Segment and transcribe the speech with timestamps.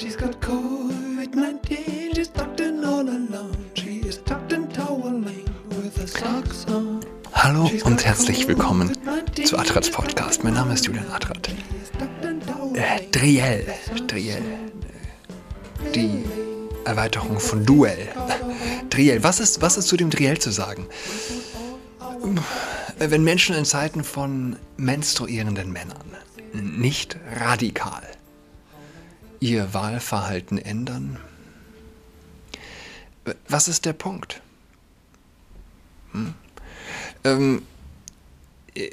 [0.00, 3.70] She's got COVID-19, she's tucked in all alone.
[3.74, 7.00] She is tucked in toweling with her socks on.
[7.34, 8.96] Hallo und herzlich willkommen
[9.44, 10.42] zu Adrats Podcast.
[10.42, 11.50] Mein Name ist Julian Adrat.
[12.72, 13.66] Äh, Driel,
[14.06, 14.42] Driel.
[15.94, 16.24] Die
[16.86, 18.08] Erweiterung von Duell.
[18.88, 20.86] Driel, was ist, was ist zu dem Driel zu sagen?
[22.98, 26.16] Wenn Menschen in Zeiten von menstruierenden Männern
[26.54, 28.00] nicht radikal
[29.40, 31.18] ihr Wahlverhalten ändern,
[33.48, 34.40] was ist der Punkt?
[36.12, 36.34] Hm?
[37.24, 37.62] Ähm,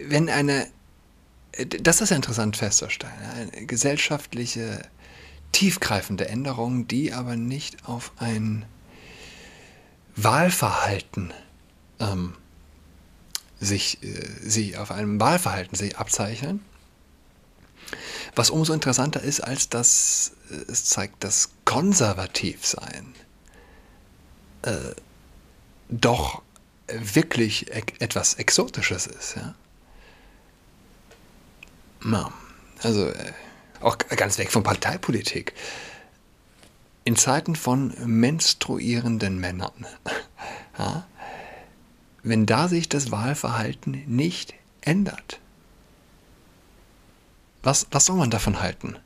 [0.03, 0.67] wenn eine,
[1.81, 4.81] das ist interessant festzustellen, eine gesellschaftliche,
[5.51, 8.65] tiefgreifende Änderung, die aber nicht auf ein
[10.15, 11.33] Wahlverhalten
[11.99, 12.33] ähm,
[13.59, 16.63] sich, äh, sie auf einem Wahlverhalten sich abzeichnen.
[18.37, 23.15] Was umso interessanter ist, als dass äh, es zeigt, dass Konservativsein
[24.61, 24.93] äh,
[25.89, 26.43] doch
[26.87, 29.37] wirklich e etwas Exotisches ist.
[29.37, 29.55] Ja?
[32.01, 32.31] Na,
[32.83, 33.33] also äh,
[33.81, 35.53] auch ganz weg von Parteipolitik.
[37.05, 39.87] In Zeiten von menstruierenden Männern
[40.77, 41.07] ja,
[42.21, 45.39] wenn da sich das Wahlverhalten nicht ändert.
[47.63, 48.97] Was, was soll man davon halten?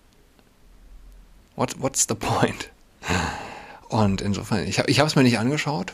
[1.55, 2.69] What, what's the point?
[3.89, 5.93] Und insofern, ich habe es mir nicht angeschaut.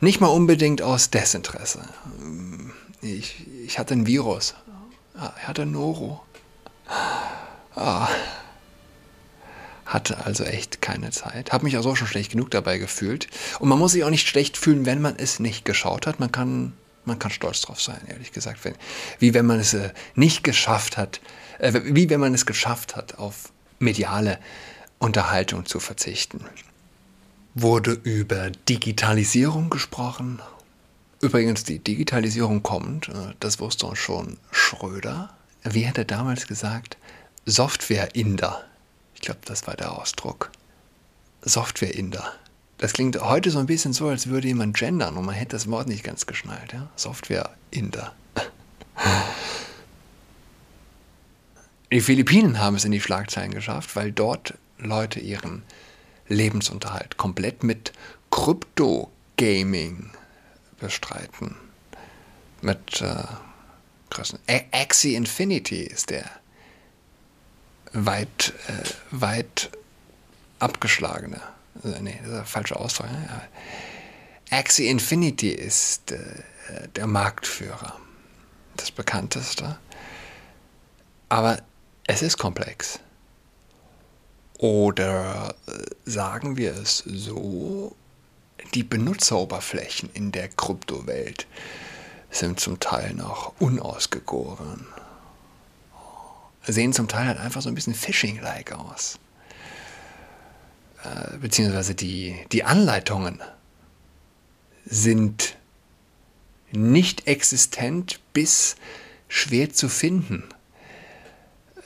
[0.00, 1.80] Nicht mal unbedingt aus Desinteresse.
[3.00, 4.54] Ich, ich hatte ein Virus.
[5.16, 6.22] Ah, ich hatte Noro.
[7.74, 8.08] Ah,
[9.86, 11.52] hatte also echt keine Zeit.
[11.52, 13.28] Habe mich also auch schon schlecht genug dabei gefühlt.
[13.58, 16.20] Und man muss sich auch nicht schlecht fühlen, wenn man es nicht geschaut hat.
[16.20, 16.72] Man kann,
[17.04, 18.64] man kann stolz drauf sein, ehrlich gesagt.
[18.64, 18.74] Wenn,
[19.18, 21.20] wie wenn man es äh, nicht geschafft hat,
[21.58, 24.38] äh, wie wenn man es geschafft hat, auf mediale
[24.98, 26.44] Unterhaltung zu verzichten.
[27.54, 30.40] Wurde über Digitalisierung gesprochen.
[31.20, 35.34] Übrigens, die Digitalisierung kommt, äh, das wusste uns schon Schröder.
[35.64, 36.96] Wie hat er damals gesagt?
[37.44, 38.64] Software-Inder
[39.22, 40.50] ich glaube, das war der Ausdruck.
[41.42, 42.32] Software-Inder.
[42.82, 45.70] Das klingt heute so ein bisschen so, als würde jemand gendern und man hätte das
[45.70, 46.72] Wort nicht ganz geschnallt.
[46.72, 46.88] Ja?
[46.96, 48.12] Software-Inder.
[51.92, 55.62] Die Philippinen haben es in die Schlagzeilen geschafft, weil dort Leute ihren
[56.26, 57.92] Lebensunterhalt komplett mit
[58.32, 60.10] Krypto-Gaming
[60.80, 61.54] bestreiten.
[62.62, 66.28] Mit äh, Axie Infinity ist der
[67.92, 69.70] weit, äh, weit
[70.58, 71.40] abgeschlagene.
[71.82, 73.10] Nee, das ist der falsche Ausdruck.
[73.10, 73.48] Ne?
[74.50, 76.42] Axie Infinity ist äh,
[76.96, 77.98] der Marktführer,
[78.76, 79.78] das bekannteste.
[81.28, 81.62] Aber
[82.06, 83.00] es ist komplex.
[84.58, 85.72] Oder äh,
[86.04, 87.96] sagen wir es so,
[88.74, 91.46] die Benutzeroberflächen in der Kryptowelt
[92.30, 94.86] sind zum Teil noch unausgegoren
[96.66, 99.18] sehen zum Teil halt einfach so ein bisschen Phishing-like aus.
[101.04, 103.40] Äh, beziehungsweise die, die Anleitungen
[104.84, 105.56] sind
[106.70, 108.76] nicht existent bis
[109.28, 110.44] schwer zu finden,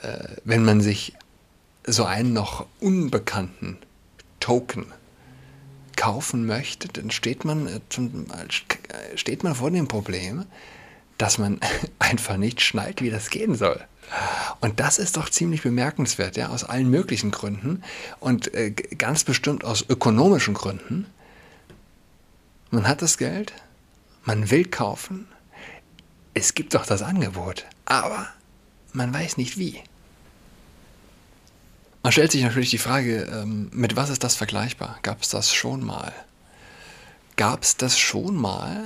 [0.01, 1.13] äh, wenn man sich
[1.85, 3.77] so einen noch unbekannten
[4.39, 4.85] Token
[5.95, 8.27] kaufen möchte, dann steht man, äh, zum,
[9.15, 10.45] steht man vor dem Problem,
[11.17, 11.59] dass man
[11.99, 13.79] einfach nicht schnallt, wie das gehen soll.
[14.61, 17.83] Und das ist doch ziemlich bemerkenswert, ja, aus allen möglichen Gründen
[18.19, 21.05] und äh, ganz bestimmt aus ökonomischen Gründen.
[22.71, 23.53] Man hat das Geld,
[24.23, 25.27] man will kaufen,
[26.33, 28.27] es gibt doch das Angebot, aber
[28.93, 29.81] man weiß nicht wie.
[32.03, 34.99] Man stellt sich natürlich die Frage, ähm, mit was ist das vergleichbar?
[35.01, 36.13] Gab es das schon mal?
[37.35, 38.83] Gab es das schon mal?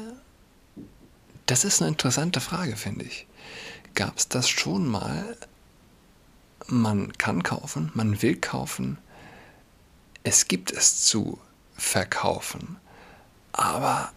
[1.45, 3.27] Das ist eine interessante Frage, finde ich
[3.95, 5.37] gab es das schon mal.
[6.67, 8.97] Man kann kaufen, man will kaufen,
[10.23, 11.39] es gibt es zu
[11.75, 12.77] verkaufen,
[13.51, 14.11] aber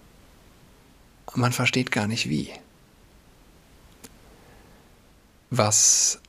[1.35, 2.51] man versteht gar nicht wie.
[5.51, 6.21] Was,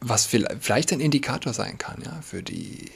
[0.00, 2.90] was vielleicht ein Indikator sein kann ja, für, die,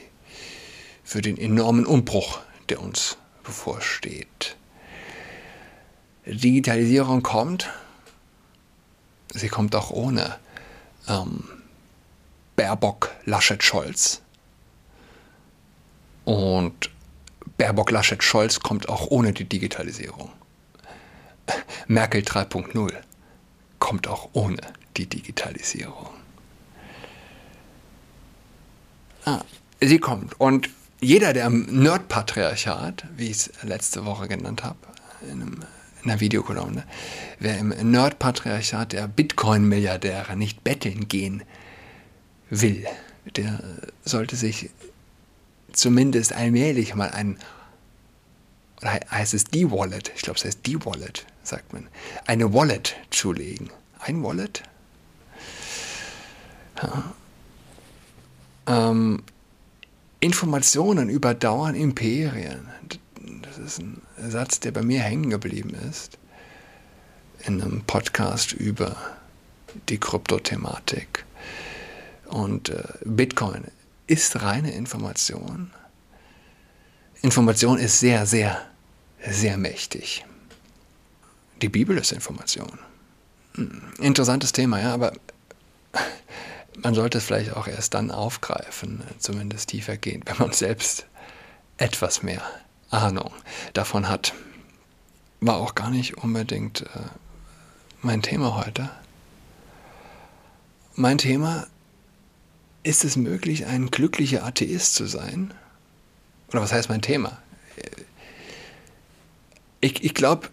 [1.02, 4.56] für den enormen Umbruch, der uns bevorsteht.
[6.26, 7.70] Digitalisierung kommt,
[9.32, 10.36] sie kommt auch ohne
[11.08, 11.44] ähm,
[12.56, 14.20] Baerbock, Laschet, Scholz.
[16.24, 16.90] Und
[17.56, 20.30] Baerbock, Laschet, Scholz kommt auch ohne die Digitalisierung.
[21.86, 22.92] Merkel 3.0
[23.78, 24.60] kommt auch ohne
[24.96, 26.10] die Digitalisierung.
[29.24, 29.40] Ah,
[29.80, 30.38] sie kommt.
[30.40, 30.68] Und
[31.00, 34.78] jeder, der im Nerd-Patriarchat, wie ich es letzte Woche genannt habe,
[35.22, 35.64] in, in
[36.04, 36.84] einer Videokolumne,
[37.38, 41.42] wer im Nerd-Patriarchat der Bitcoin-Milliardäre nicht betteln gehen
[42.50, 42.86] will,
[43.36, 43.62] der
[44.04, 44.70] sollte sich
[45.72, 47.38] zumindest allmählich mal ein,
[48.80, 51.88] oder heißt es die Wallet, ich glaube es heißt die Wallet, sagt man,
[52.26, 53.70] eine Wallet zulegen.
[53.98, 54.62] Ein Wallet?
[56.82, 57.12] Ja.
[58.66, 59.22] Ähm,
[60.20, 62.68] Informationen überdauern Imperien.
[63.20, 66.18] Das ist ein Satz, der bei mir hängen geblieben ist.
[67.44, 68.96] In einem Podcast über
[69.88, 71.24] die Kryptothematik.
[72.26, 73.64] Und äh, Bitcoin
[74.06, 75.70] ist reine Information.
[77.22, 78.60] Information ist sehr, sehr,
[79.26, 80.24] sehr mächtig.
[81.60, 82.78] Die Bibel ist Information.
[83.54, 85.12] Hm, interessantes Thema, ja, aber
[86.82, 91.06] man sollte es vielleicht auch erst dann aufgreifen, zumindest tiefer gehen, wenn man selbst
[91.76, 92.42] etwas mehr
[92.90, 93.32] Ahnung
[93.72, 94.34] davon hat.
[95.40, 97.08] War auch gar nicht unbedingt äh,
[98.02, 98.90] mein Thema heute.
[100.96, 101.66] Mein Thema,
[102.82, 105.52] ist es möglich, ein glücklicher Atheist zu sein?
[106.48, 107.38] Oder was heißt mein Thema?
[109.80, 110.48] Ich, ich glaube,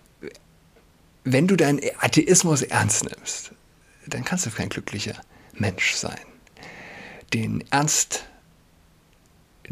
[1.23, 3.51] wenn du deinen Atheismus ernst nimmst,
[4.05, 5.15] dann kannst du kein glücklicher
[5.53, 6.19] Mensch sein.
[7.33, 8.25] Den ernst,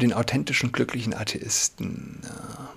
[0.00, 2.20] den authentischen, glücklichen Atheisten.
[2.24, 2.76] Äh,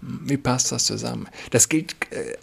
[0.00, 1.28] wie passt das zusammen?
[1.50, 2.36] Das gilt äh,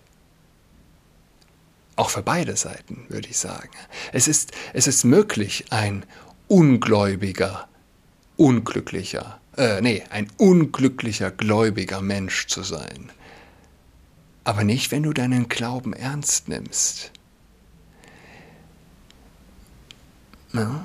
[1.96, 3.70] auch für beide Seiten, würde ich sagen.
[4.12, 6.06] Es ist, es ist möglich, ein
[6.48, 7.68] ungläubiger,
[8.38, 13.12] unglücklicher, äh, nee, ein unglücklicher, gläubiger Mensch zu sein.
[14.44, 17.12] Aber nicht, wenn du deinen Glauben ernst nimmst.
[20.54, 20.84] Ja.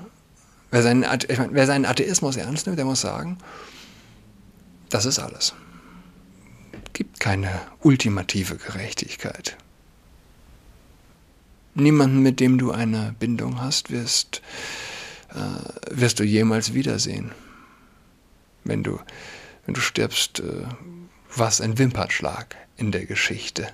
[0.77, 3.39] Wer, seinen, ich meine, wer seinen Atheismus ernst nimmt, der muss sagen,
[4.91, 5.55] das ist alles.
[6.85, 9.57] Es gibt keine ultimative Gerechtigkeit.
[11.73, 14.43] Niemanden, mit dem du eine Bindung hast, wirst,
[15.31, 17.33] äh, wirst du jemals wiedersehen.
[18.65, 19.01] Wenn du,
[19.65, 20.67] wenn du stirbst, äh,
[21.35, 23.67] was ein Wimpernschlag in der Geschichte.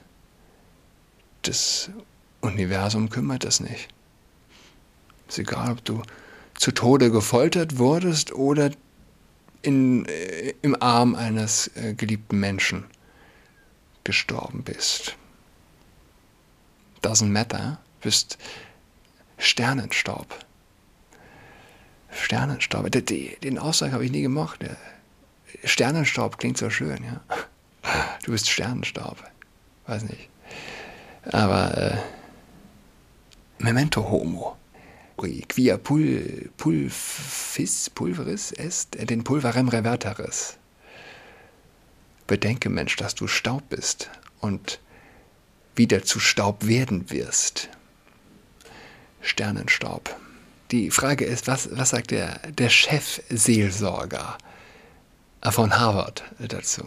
[1.43, 1.91] Das
[2.43, 3.89] Universum kümmert es nicht.
[5.27, 6.03] Ist egal, ob du
[6.63, 8.71] zu Tode gefoltert wurdest oder
[9.63, 12.85] in, äh, im Arm eines äh, geliebten Menschen
[14.05, 15.17] gestorben bist.
[17.03, 17.81] Doesn't matter.
[18.01, 18.39] Bist
[19.39, 20.39] Sternenstaub.
[22.13, 22.89] Sternenstaub.
[22.93, 24.61] Den Ausdruck habe ich nie gemocht.
[25.65, 27.21] Sternenstaub klingt so schön, ja.
[28.25, 29.17] Du bist Sternenstaub.
[29.89, 30.29] Weiß nicht.
[31.25, 31.97] Aber äh,
[33.59, 34.57] Memento Homo
[35.17, 40.57] quia pul, pulfis, pulveris est, äh, den pulverem reverteris.
[42.27, 44.11] Bedenke, Mensch, dass du Staub bist
[44.41, 44.81] und
[45.75, 47.69] wieder zu Staub werden wirst.
[49.21, 50.15] Sternenstaub.
[50.71, 54.39] Die Frage ist, was, was sagt der, der Chefseelsorger
[55.51, 56.85] von Harvard dazu?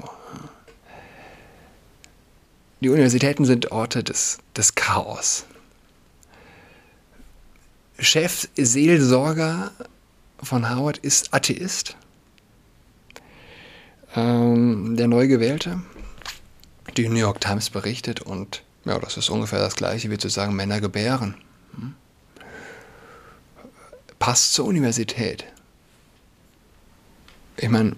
[2.82, 5.46] Die Universitäten sind Orte des, des Chaos.
[7.98, 9.72] Chefseelsorger
[10.42, 11.96] von Howard ist Atheist.
[14.16, 15.82] Ähm, der neu gewählte.
[16.98, 20.56] Die New York Times berichtet und ja, das ist ungefähr das gleiche wie zu sagen,
[20.56, 21.36] Männer gebären.
[21.76, 21.96] Hm?
[24.20, 25.46] Passt zur Universität.
[27.58, 27.96] Ich meine,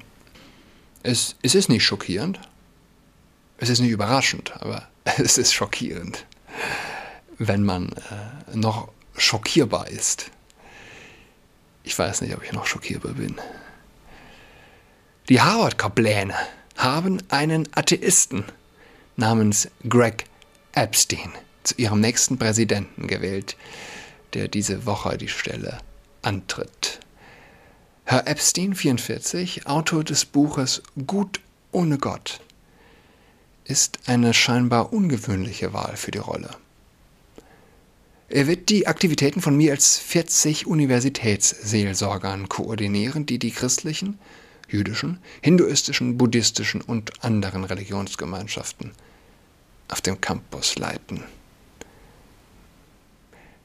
[1.03, 2.39] es, es ist nicht schockierend.
[3.57, 4.87] Es ist nicht überraschend, aber
[5.17, 6.25] es ist schockierend,
[7.37, 10.31] wenn man äh, noch schockierbar ist.
[11.83, 13.35] Ich weiß nicht, ob ich noch schockierbar bin.
[15.29, 16.35] Die Harvard-Kapläne
[16.77, 18.45] haben einen Atheisten
[19.15, 20.25] namens Greg
[20.73, 21.31] Epstein
[21.63, 23.57] zu ihrem nächsten Präsidenten gewählt,
[24.33, 25.79] der diese Woche die Stelle
[26.21, 26.99] antritt.
[28.05, 32.39] Herr Epstein, 44, Autor des Buches Gut ohne Gott,
[33.65, 36.51] ist eine scheinbar ungewöhnliche Wahl für die Rolle.
[38.29, 44.19] Er wird die Aktivitäten von mehr als 40 Universitätsseelsorgern koordinieren, die die christlichen,
[44.67, 48.91] jüdischen, hinduistischen, buddhistischen und anderen Religionsgemeinschaften
[49.87, 51.23] auf dem Campus leiten.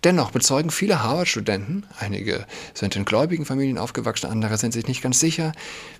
[0.04, 5.18] Dennoch bezeugen viele Harvard-Studenten, einige sind in gläubigen Familien aufgewachsen, andere sind sich nicht ganz
[5.18, 5.52] sicher,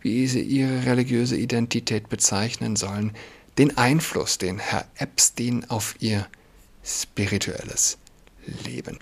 [0.02, 3.12] wie sie ihre religiöse Identität bezeichnen sollen,
[3.59, 6.26] den Einfluss, den Herr Epstein auf ihr
[6.85, 7.99] spirituelles
[8.65, 8.99] Leben.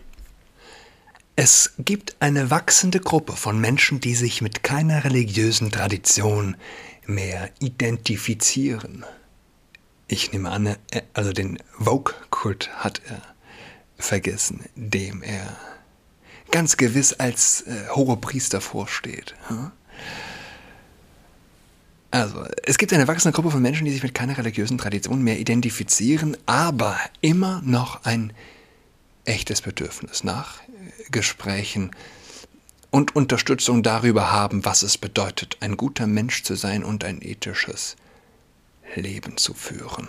[1.36, 6.56] Es gibt eine wachsende Gruppe von Menschen, die sich mit keiner religiösen Tradition
[7.06, 9.04] mehr identifizieren.
[10.06, 10.76] Ich nehme an,
[11.14, 13.22] also den Vogue-Kult hat er
[13.96, 15.56] vergessen, dem er
[16.50, 19.34] ganz gewiss als äh, hoher Priester vorsteht.
[19.48, 19.70] Hm?
[22.10, 25.38] Also, es gibt eine wachsende Gruppe von Menschen, die sich mit keiner religiösen Tradition mehr
[25.38, 28.32] identifizieren, aber immer noch ein
[29.30, 30.60] echtes Bedürfnis nach
[31.10, 31.92] Gesprächen
[32.90, 37.96] und Unterstützung darüber haben, was es bedeutet, ein guter Mensch zu sein und ein ethisches
[38.96, 40.08] Leben zu führen.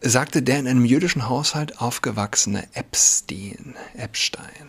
[0.00, 3.76] Sagte der in einem jüdischen Haushalt aufgewachsene Epstein.
[3.96, 4.68] Epstein.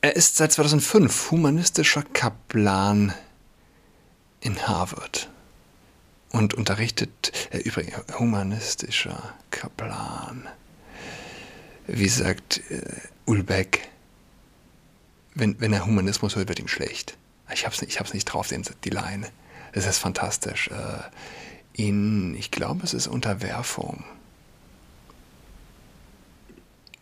[0.00, 3.14] Er ist seit 2005 humanistischer Kaplan
[4.40, 5.30] in Harvard
[6.30, 10.48] und unterrichtet, äh, übrigens humanistischer Kaplan.
[11.86, 12.82] Wie sagt äh,
[13.26, 13.88] Ulbeck,
[15.34, 17.16] wenn, wenn er Humanismus hört, wird ihm schlecht.
[17.52, 19.28] Ich hab's, ich hab's nicht drauf, den, die Leine.
[19.72, 20.68] Das ist fantastisch.
[20.68, 21.02] Äh,
[21.74, 24.04] in, ich glaube, es ist Unterwerfung.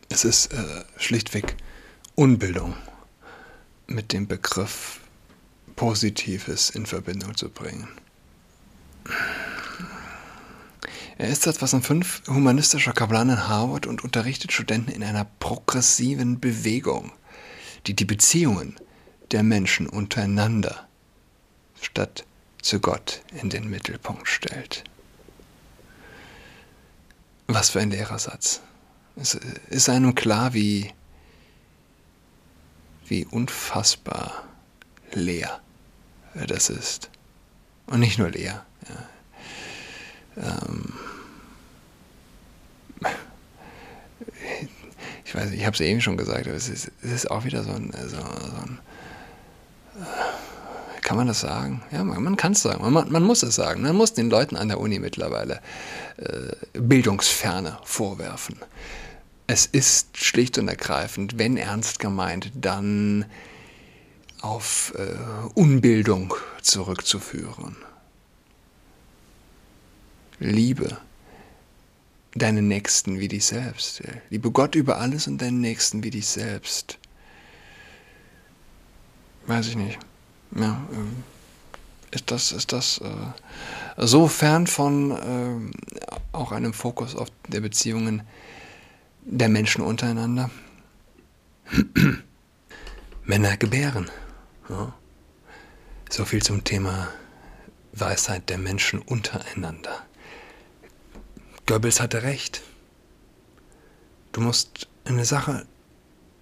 [0.09, 1.57] Es ist äh, schlichtweg
[2.15, 2.75] Unbildung
[3.87, 5.01] mit dem Begriff
[5.77, 7.89] Positives in Verbindung zu bringen.
[11.19, 17.13] Er ist seit 2005 humanistischer Kaplan in Harvard und unterrichtet Studenten in einer progressiven Bewegung,
[17.87, 18.77] die die Beziehungen
[19.31, 20.89] der Menschen untereinander
[21.81, 22.25] statt
[22.63, 24.85] zu Gott in den Mittelpunkt stellt.
[27.49, 28.61] Was für ein Lehrersatz.
[29.17, 29.35] Es
[29.69, 30.91] ist einem klar, wie,
[33.07, 34.45] wie unfassbar
[35.13, 35.61] leer
[36.47, 37.11] das ist.
[37.87, 38.65] Und nicht nur leer.
[38.89, 39.12] Ja.
[40.37, 40.93] Ähm
[45.25, 47.45] ich weiß nicht, ich habe es eben schon gesagt, aber es ist, es ist auch
[47.45, 48.79] wieder so ein, so, so ein
[51.03, 51.83] kann man das sagen?
[51.91, 52.91] Ja, man, man kann es sagen.
[52.91, 53.83] Man, man, muss es sagen.
[53.83, 55.61] Man muss den Leuten an der Uni mittlerweile
[56.17, 58.57] äh, Bildungsferne vorwerfen.
[59.47, 63.27] Es ist schlicht und ergreifend, wenn ernst gemeint, dann
[64.41, 67.77] auf äh, Unbildung zurückzuführen.
[70.43, 70.99] Liebe
[72.35, 74.03] deinen Nächsten wie dich selbst.
[74.31, 76.99] Liebe Gott über alles und deinen Nächsten wie dich selbst.
[79.47, 79.99] Weiß ich nicht.
[80.57, 85.71] Ja, äh, ist das, ist das äh, so fern von äh,
[86.33, 88.23] auch einem Fokus auf der Beziehungen
[89.23, 90.51] der Menschen untereinander?
[93.25, 94.11] Männer gebären.
[94.69, 94.93] Ja.
[96.11, 97.09] So viel zum Thema
[97.93, 100.05] Weisheit der Menschen untereinander.
[101.67, 102.63] Goebbels hatte recht.
[104.33, 105.67] Du musst eine Sache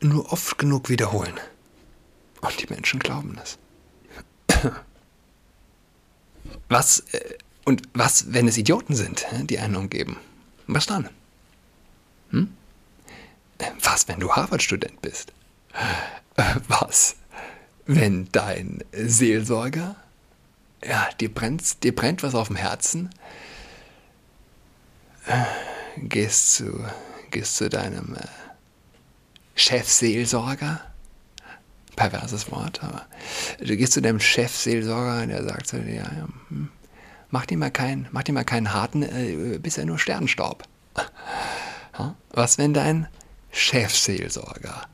[0.00, 1.38] nur oft genug wiederholen.
[2.40, 3.58] Und die Menschen glauben es.
[6.68, 10.16] Was, äh, und was, wenn es Idioten sind, die einen umgeben?
[10.66, 11.08] Was dann?
[12.30, 12.54] Hm?
[13.82, 15.32] Was, wenn du Harvard-Student bist?
[16.68, 17.16] Was,
[17.86, 19.96] wenn dein Seelsorger,
[20.82, 23.10] ja, dir brennt, dir brennt was auf dem Herzen,
[25.96, 26.84] gehst zu,
[27.30, 28.26] gehst zu deinem äh,
[29.54, 30.80] Chefseelsorger,
[31.96, 33.06] perverses Wort, aber
[33.58, 36.68] du gehst zu deinem Chefseelsorger und der sagt zu dir, ja, hm,
[37.30, 40.64] mach dir mal keinen, mach dir mal keinen harten, äh, bisher nur Sternenstaub.
[42.30, 43.08] Was, wenn dein
[43.50, 44.86] Chefseelsorger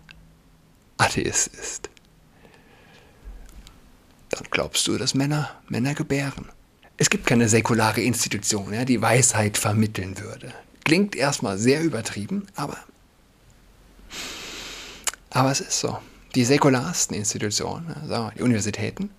[0.97, 1.91] Atheist ist?
[4.31, 6.47] dann glaubst du, dass Männer Männer gebären.
[6.97, 10.53] Es gibt keine säkulare Institution, ja, die Weisheit vermitteln würde.
[10.85, 12.79] Klingt erstmal sehr übertrieben, aber,
[15.31, 15.99] aber es ist so.
[16.35, 19.11] Die säkularsten Institutionen, also die Universitäten,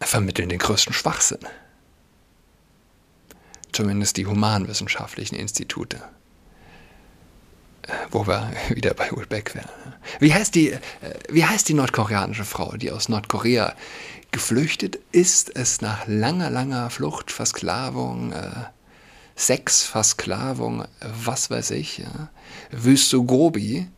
[0.00, 1.40] vermitteln den größten Schwachsinn.
[3.72, 6.02] Zumindest die humanwissenschaftlichen Institute
[8.10, 9.68] wo wir wieder bei Ulbeck wären.
[10.20, 10.80] Wie heißt die, äh,
[11.28, 13.74] wie heißt die nordkoreanische Frau, die aus Nordkorea
[14.30, 18.50] geflüchtet ist, es nach langer, langer Flucht, Versklavung, äh,
[19.34, 22.02] Sex, Versklavung, was weiß ich.
[22.70, 23.88] Wüste Gobi,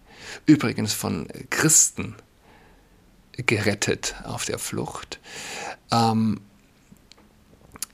[0.47, 2.15] übrigens von Christen
[3.37, 5.19] gerettet auf der Flucht,
[5.91, 6.41] ähm,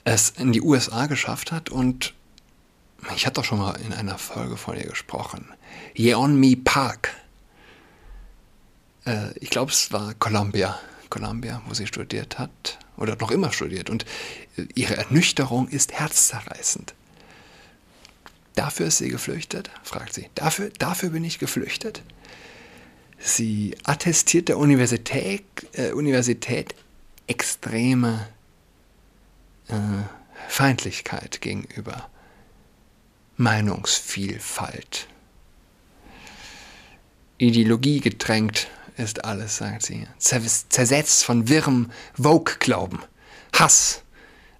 [0.05, 2.15] es in die USA geschafft hat und
[3.17, 5.47] ich hatte doch schon mal in einer Folge von ihr gesprochen.
[5.95, 7.15] Yeonmi Park.
[9.07, 10.79] Äh, ich glaube, es war Columbia.
[11.09, 13.91] Columbia, wo sie studiert hat oder noch immer studiert.
[13.91, 14.05] Und
[14.57, 16.95] äh, ihre Ernüchterung ist herzzerreißend.
[18.55, 19.71] Dafür ist sie geflüchtet?
[19.83, 20.29] fragt sie.
[20.35, 22.03] Dafür, dafür bin ich geflüchtet?
[23.19, 26.75] Sie attestiert der Universität, äh, Universität
[27.27, 28.29] extreme
[29.69, 29.75] äh,
[30.49, 32.09] Feindlichkeit gegenüber
[33.41, 35.07] Meinungsvielfalt.
[37.39, 38.69] Ideologie getränkt
[38.99, 40.07] ist alles, sagt sie.
[40.19, 42.99] Zersetzt von wirrem Vogue-Glauben.
[43.55, 44.03] Hass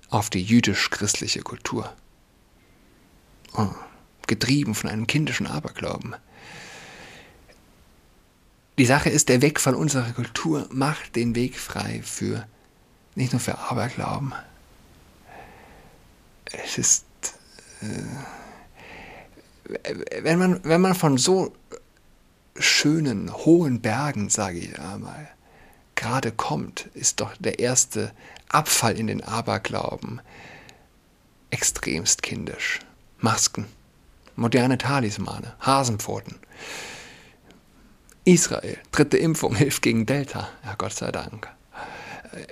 [0.09, 1.95] auf die jüdisch-christliche Kultur.
[3.53, 3.69] Oh,
[4.27, 6.17] getrieben von einem kindischen Aberglauben.
[8.79, 12.47] Die Sache ist, der Weg von unserer Kultur macht den Weg frei für,
[13.15, 14.33] nicht nur für Aberglauben.
[16.47, 17.05] Es ist,
[17.83, 18.40] äh,
[20.23, 21.53] wenn, man, wenn man von so
[22.57, 25.29] schönen, hohen Bergen, sage ich einmal,
[25.95, 28.13] gerade kommt, ist doch der erste
[28.49, 30.21] Abfall in den Aberglauben
[31.51, 32.81] extremst kindisch.
[33.19, 33.67] Masken,
[34.37, 36.39] moderne Talismane, Hasenpfoten.
[38.25, 40.49] Israel, dritte Impfung hilft gegen Delta.
[40.65, 41.49] Ja, Gott sei Dank.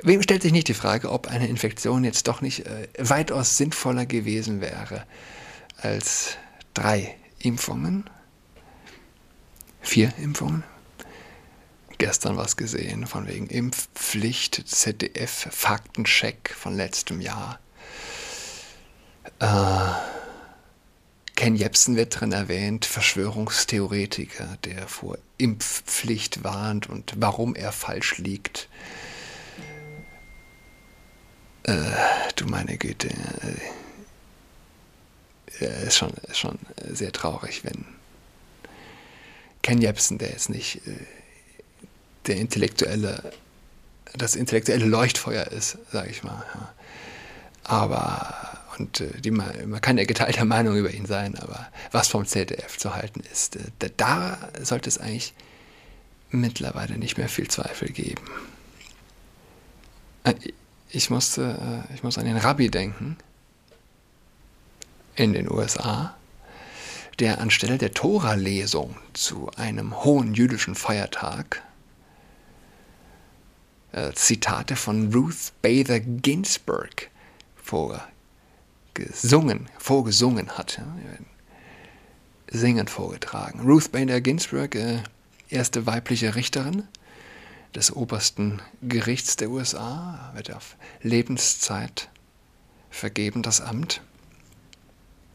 [0.02, 4.06] Wem stellt sich nicht die Frage, ob eine Infektion jetzt doch nicht äh, weitaus sinnvoller
[4.06, 5.04] gewesen wäre
[5.76, 6.36] als
[6.78, 8.08] drei Impfungen?
[9.80, 10.62] Vier Impfungen?
[11.98, 17.58] Gestern was gesehen von wegen Impfpflicht, ZDF, Faktencheck von letztem Jahr.
[19.40, 19.92] Äh,
[21.34, 28.68] Ken Jebsen wird drin erwähnt, Verschwörungstheoretiker, der vor Impfpflicht warnt und warum er falsch liegt.
[31.64, 31.74] Äh,
[32.36, 33.77] du meine Güte, äh,
[35.86, 36.58] ist, schon, ist schon
[36.90, 37.84] sehr traurig, wenn
[39.62, 40.92] Ken Jebsen, der ist nicht äh,
[42.26, 43.32] der intellektuelle,
[44.16, 46.44] das intellektuelle Leuchtfeuer ist, sage ich mal.
[47.64, 52.24] Aber und äh, die, man kann ja geteilter Meinung über ihn sein, aber was vom
[52.24, 55.34] ZDF zu halten ist, äh, da sollte es eigentlich
[56.30, 58.24] mittlerweile nicht mehr viel Zweifel geben.
[60.24, 60.34] Äh,
[60.90, 63.18] ich musste, ich muss an den Rabbi denken
[65.18, 66.16] in den USA,
[67.18, 71.62] der anstelle der Tora-Lesung zu einem hohen jüdischen Feiertag
[74.14, 77.10] Zitate von Ruth Bader Ginsburg
[77.56, 78.06] vor
[78.94, 80.80] gesungen, vorgesungen hat.
[82.50, 83.60] Singen vorgetragen.
[83.60, 85.02] Ruth Bader Ginsburg, äh,
[85.50, 86.84] erste weibliche Richterin
[87.74, 92.08] des obersten Gerichts der USA, wird auf Lebenszeit
[92.90, 94.00] vergeben, das Amt.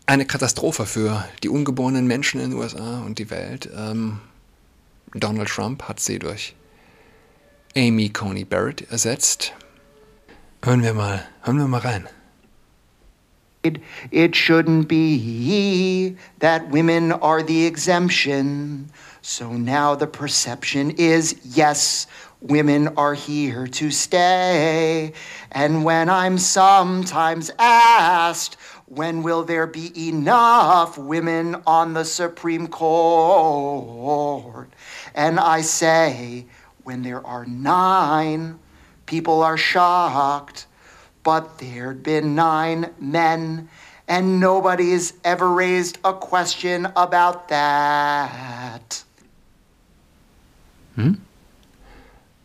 [0.06, 3.70] Eine Katastrophe für die ungeborenen Menschen in den USA und die Welt.
[3.76, 4.20] Ähm,
[5.14, 6.56] Donald Trump hat sie durch
[7.76, 9.54] Amy Coney Barrett ersetzt.
[10.62, 12.08] Hören wir mal, hören wir mal rein.
[14.12, 18.90] It shouldn't be that women are the exemption.
[19.22, 22.08] So now the perception is yes,
[22.42, 25.14] women are here to stay.
[25.54, 34.70] And when I'm sometimes asked, when will there be enough women on the Supreme Court?
[35.16, 36.46] And I say,
[36.84, 38.60] when there are nine,
[39.06, 40.68] people are shocked
[41.24, 43.70] but there'd been nine men,
[44.08, 49.04] and nobody's ever raised a question about that.
[50.96, 51.22] Hm?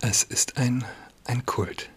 [0.00, 0.84] Es ist ein,
[1.26, 1.90] ein Kult.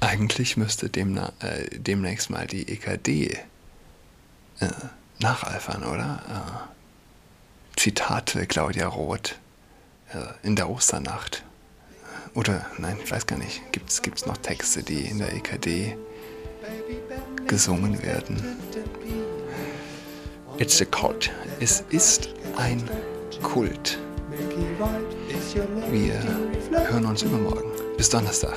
[0.00, 3.38] Eigentlich müsste demna, äh, demnächst mal die EKD
[4.60, 4.68] äh,
[5.18, 6.22] nacheifern, oder?
[6.28, 9.36] Äh, Zitate Claudia Roth
[10.12, 11.44] äh, in der Osternacht.
[12.34, 13.60] Oder nein, ich weiß gar nicht.
[13.72, 15.96] Gibt es noch Texte, die in der EKD
[17.46, 18.36] gesungen werden?
[20.58, 21.30] It's a cult.
[21.60, 22.88] Es ist ein
[23.42, 23.98] Kult.
[25.90, 26.22] Wir
[26.88, 27.70] hören uns übermorgen.
[27.96, 28.56] Bis Donnerstag.